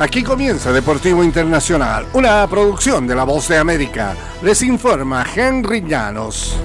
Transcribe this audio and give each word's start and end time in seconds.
Aquí 0.00 0.22
comienza 0.22 0.70
Deportivo 0.70 1.24
Internacional, 1.24 2.06
una 2.12 2.46
producción 2.46 3.08
de 3.08 3.16
La 3.16 3.24
Voz 3.24 3.48
de 3.48 3.56
América. 3.56 4.14
Les 4.42 4.62
informa 4.62 5.26
Henry 5.34 5.80
Llanos. 5.80 6.56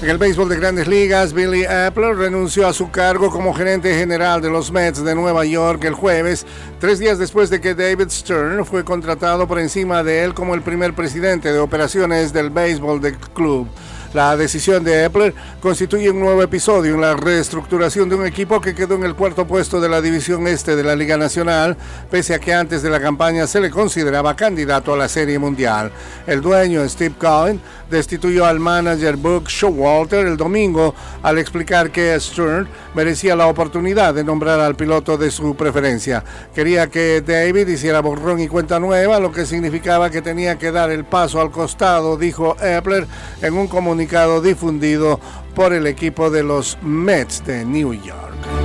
En 0.00 0.08
el 0.08 0.16
béisbol 0.16 0.48
de 0.48 0.56
grandes 0.56 0.88
ligas, 0.88 1.34
Billy 1.34 1.66
Apple 1.66 2.14
renunció 2.14 2.66
a 2.66 2.72
su 2.72 2.90
cargo 2.90 3.30
como 3.30 3.52
gerente 3.52 3.94
general 3.94 4.40
de 4.40 4.48
los 4.48 4.72
Mets 4.72 5.04
de 5.04 5.14
Nueva 5.14 5.44
York 5.44 5.84
el 5.84 5.92
jueves, 5.92 6.46
tres 6.80 6.98
días 6.98 7.18
después 7.18 7.50
de 7.50 7.60
que 7.60 7.74
David 7.74 8.08
Stern 8.08 8.64
fue 8.64 8.82
contratado 8.82 9.46
por 9.46 9.58
encima 9.58 10.02
de 10.02 10.24
él 10.24 10.32
como 10.32 10.54
el 10.54 10.62
primer 10.62 10.94
presidente 10.94 11.52
de 11.52 11.58
operaciones 11.58 12.32
del 12.32 12.48
béisbol 12.48 13.02
del 13.02 13.18
club. 13.18 13.68
La 14.14 14.36
decisión 14.36 14.84
de 14.84 15.06
Epler 15.06 15.34
constituye 15.60 16.08
un 16.08 16.20
nuevo 16.20 16.40
episodio 16.40 16.94
en 16.94 17.00
la 17.00 17.14
reestructuración 17.14 18.08
de 18.08 18.14
un 18.14 18.24
equipo 18.24 18.60
que 18.60 18.72
quedó 18.72 18.94
en 18.94 19.02
el 19.02 19.16
cuarto 19.16 19.44
puesto 19.44 19.80
de 19.80 19.88
la 19.88 20.00
división 20.00 20.46
este 20.46 20.76
de 20.76 20.84
la 20.84 20.94
Liga 20.94 21.16
Nacional, 21.16 21.76
pese 22.12 22.32
a 22.32 22.38
que 22.38 22.54
antes 22.54 22.80
de 22.84 22.90
la 22.90 23.00
campaña 23.00 23.48
se 23.48 23.60
le 23.60 23.70
consideraba 23.70 24.36
candidato 24.36 24.94
a 24.94 24.96
la 24.96 25.08
Serie 25.08 25.36
Mundial. 25.40 25.90
El 26.28 26.42
dueño, 26.42 26.88
Steve 26.88 27.16
Cohen, 27.18 27.60
destituyó 27.90 28.46
al 28.46 28.60
manager 28.60 29.16
Buck 29.16 29.48
Showalter 29.48 30.26
el 30.26 30.36
domingo 30.36 30.94
al 31.20 31.38
explicar 31.38 31.90
que 31.90 32.18
Stern 32.20 32.68
merecía 32.94 33.34
la 33.34 33.48
oportunidad 33.48 34.14
de 34.14 34.22
nombrar 34.22 34.60
al 34.60 34.76
piloto 34.76 35.18
de 35.18 35.32
su 35.32 35.56
preferencia. 35.56 36.22
Quería 36.54 36.86
que 36.86 37.20
David 37.20 37.66
hiciera 37.66 37.98
borrón 37.98 38.38
y 38.38 38.46
cuenta 38.46 38.78
nueva, 38.78 39.18
lo 39.18 39.32
que 39.32 39.44
significaba 39.44 40.08
que 40.08 40.22
tenía 40.22 40.56
que 40.56 40.70
dar 40.70 40.92
el 40.92 41.04
paso 41.04 41.40
al 41.40 41.50
costado, 41.50 42.16
dijo 42.16 42.56
Epler 42.62 43.08
en 43.42 43.54
un 43.54 43.66
comunicado 43.66 44.03
difundido 44.40 45.20
por 45.54 45.72
el 45.72 45.86
equipo 45.86 46.30
de 46.30 46.42
los 46.42 46.78
Mets 46.82 47.44
de 47.44 47.64
New 47.64 47.92
York. 47.94 48.63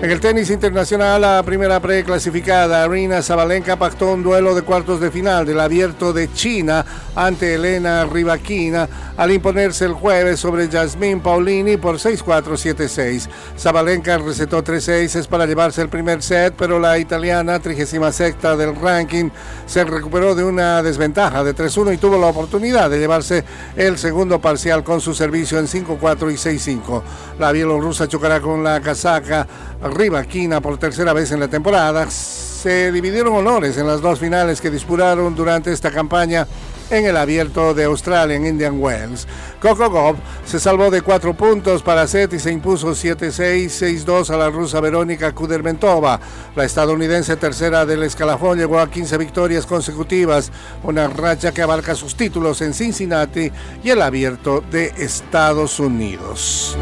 En 0.00 0.12
el 0.12 0.20
tenis 0.20 0.48
internacional, 0.50 1.20
la 1.22 1.42
primera 1.42 1.80
preclasificada, 1.80 2.84
Arina 2.84 3.20
Zabalenka, 3.20 3.74
pactó 3.74 4.12
un 4.12 4.22
duelo 4.22 4.54
de 4.54 4.62
cuartos 4.62 5.00
de 5.00 5.10
final 5.10 5.44
del 5.44 5.58
abierto 5.58 6.12
de 6.12 6.32
China 6.32 6.86
ante 7.16 7.54
Elena 7.54 8.06
Rivaquina 8.06 8.88
al 9.16 9.32
imponerse 9.32 9.86
el 9.86 9.94
jueves 9.94 10.38
sobre 10.38 10.68
Jasmine 10.68 11.20
Paulini 11.20 11.78
por 11.78 11.96
6-4-7-6. 11.96 13.28
Zabalenka 13.58 14.18
recetó 14.18 14.62
3-6 14.62 15.26
para 15.26 15.46
llevarse 15.46 15.82
el 15.82 15.88
primer 15.88 16.22
set, 16.22 16.54
pero 16.56 16.78
la 16.78 16.96
italiana, 16.96 17.58
36 17.58 18.36
del 18.56 18.76
ranking, 18.76 19.30
se 19.66 19.82
recuperó 19.82 20.36
de 20.36 20.44
una 20.44 20.80
desventaja 20.80 21.42
de 21.42 21.56
3-1 21.56 21.94
y 21.94 21.96
tuvo 21.96 22.16
la 22.18 22.28
oportunidad 22.28 22.88
de 22.88 23.00
llevarse 23.00 23.44
el 23.74 23.98
segundo 23.98 24.40
parcial 24.40 24.84
con 24.84 25.00
su 25.00 25.12
servicio 25.12 25.58
en 25.58 25.66
5-4 25.66 26.30
y 26.30 26.36
6-5. 26.36 27.02
La 27.40 27.50
bielorrusa 27.50 28.06
chocará 28.06 28.40
con 28.40 28.62
la 28.62 28.80
casaca 28.80 29.44
Rivaquina 29.82 30.60
por 30.60 30.78
tercera 30.78 31.12
vez 31.12 31.30
en 31.32 31.40
la 31.40 31.48
temporada. 31.48 32.10
Se 32.10 32.90
dividieron 32.90 33.34
honores 33.34 33.78
en 33.78 33.86
las 33.86 34.00
dos 34.00 34.18
finales 34.18 34.60
que 34.60 34.70
disputaron 34.70 35.34
durante 35.34 35.72
esta 35.72 35.90
campaña 35.90 36.46
en 36.90 37.04
el 37.06 37.16
abierto 37.16 37.74
de 37.74 37.84
Australia 37.84 38.36
en 38.36 38.46
Indian 38.46 38.80
Wells. 38.80 39.26
Coco 39.60 39.90
Gov 39.90 40.16
se 40.44 40.58
salvó 40.58 40.90
de 40.90 41.02
cuatro 41.02 41.34
puntos 41.34 41.82
para 41.82 42.06
set 42.06 42.32
y 42.32 42.38
se 42.38 42.50
impuso 42.50 42.90
7-6, 42.90 43.66
6-2 44.04 44.30
a 44.30 44.36
la 44.36 44.50
rusa 44.50 44.80
Verónica 44.80 45.32
Kudermentova. 45.34 46.18
La 46.56 46.64
estadounidense 46.64 47.36
tercera 47.36 47.84
del 47.86 48.02
escalafón 48.02 48.58
llegó 48.58 48.80
a 48.80 48.90
15 48.90 49.18
victorias 49.18 49.66
consecutivas, 49.66 50.50
una 50.82 51.08
racha 51.08 51.52
que 51.52 51.62
abarca 51.62 51.94
sus 51.94 52.14
títulos 52.14 52.62
en 52.62 52.74
Cincinnati 52.74 53.52
y 53.82 53.90
el 53.90 54.02
abierto 54.02 54.62
de 54.70 54.86
Estados 54.96 55.78
Unidos. 55.78 56.76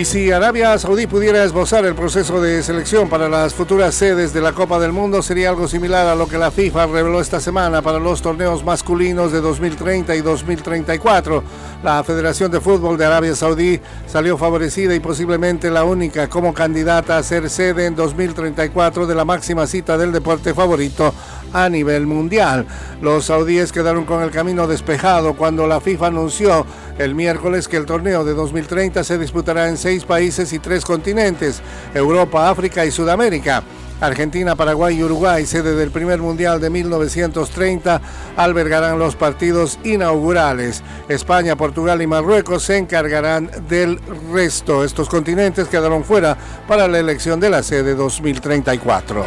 Y 0.00 0.06
si 0.06 0.32
Arabia 0.32 0.78
Saudí 0.78 1.06
pudiera 1.06 1.44
esbozar 1.44 1.84
el 1.84 1.94
proceso 1.94 2.40
de 2.40 2.62
selección 2.62 3.10
para 3.10 3.28
las 3.28 3.52
futuras 3.52 3.94
sedes 3.94 4.32
de 4.32 4.40
la 4.40 4.54
Copa 4.54 4.78
del 4.78 4.92
Mundo, 4.92 5.20
sería 5.20 5.50
algo 5.50 5.68
similar 5.68 6.06
a 6.06 6.14
lo 6.14 6.26
que 6.26 6.38
la 6.38 6.50
FIFA 6.50 6.86
reveló 6.86 7.20
esta 7.20 7.38
semana 7.38 7.82
para 7.82 7.98
los 7.98 8.22
torneos 8.22 8.64
masculinos 8.64 9.30
de 9.30 9.42
2030 9.42 10.16
y 10.16 10.22
2034. 10.22 11.44
La 11.82 12.02
Federación 12.02 12.50
de 12.50 12.62
Fútbol 12.62 12.96
de 12.96 13.04
Arabia 13.04 13.34
Saudí 13.34 13.78
salió 14.06 14.38
favorecida 14.38 14.94
y 14.94 15.00
posiblemente 15.00 15.70
la 15.70 15.84
única 15.84 16.30
como 16.30 16.54
candidata 16.54 17.18
a 17.18 17.22
ser 17.22 17.50
sede 17.50 17.84
en 17.84 17.94
2034 17.94 19.06
de 19.06 19.14
la 19.14 19.26
máxima 19.26 19.66
cita 19.66 19.98
del 19.98 20.12
deporte 20.12 20.54
favorito 20.54 21.12
a 21.52 21.68
nivel 21.68 22.06
mundial. 22.06 22.66
Los 23.02 23.26
saudíes 23.26 23.72
quedaron 23.72 24.04
con 24.04 24.22
el 24.22 24.30
camino 24.30 24.66
despejado 24.66 25.34
cuando 25.34 25.66
la 25.66 25.80
FIFA 25.80 26.06
anunció 26.06 26.64
el 27.00 27.14
miércoles 27.14 27.66
que 27.66 27.78
el 27.78 27.86
torneo 27.86 28.24
de 28.24 28.34
2030 28.34 29.02
se 29.04 29.16
disputará 29.16 29.68
en 29.68 29.78
seis 29.78 30.04
países 30.04 30.52
y 30.52 30.58
tres 30.58 30.84
continentes, 30.84 31.62
Europa, 31.94 32.50
África 32.50 32.84
y 32.84 32.90
Sudamérica. 32.90 33.62
Argentina, 34.00 34.54
Paraguay 34.54 34.98
y 34.98 35.02
Uruguay, 35.02 35.46
sede 35.46 35.74
del 35.76 35.90
primer 35.90 36.20
Mundial 36.20 36.60
de 36.60 36.68
1930, 36.68 38.02
albergarán 38.36 38.98
los 38.98 39.16
partidos 39.16 39.78
inaugurales. 39.82 40.82
España, 41.08 41.56
Portugal 41.56 42.02
y 42.02 42.06
Marruecos 42.06 42.64
se 42.64 42.76
encargarán 42.76 43.50
del 43.68 43.98
resto. 44.30 44.84
Estos 44.84 45.08
continentes 45.08 45.68
quedaron 45.68 46.04
fuera 46.04 46.36
para 46.68 46.86
la 46.86 46.98
elección 46.98 47.40
de 47.40 47.48
la 47.48 47.62
sede 47.62 47.94
2034. 47.94 49.24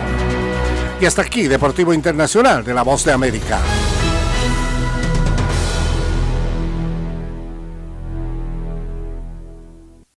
Y 1.01 1.05
hasta 1.05 1.23
aquí, 1.23 1.47
Deportivo 1.47 1.91
Internacional 1.91 2.63
de 2.63 2.73
la 2.73 2.84
Voz 2.84 3.03
de 3.03 3.13
América. 3.13 3.59